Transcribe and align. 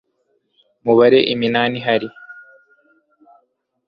mubare 0.83 1.19
iminara 1.33 1.65
ihari 1.79 2.09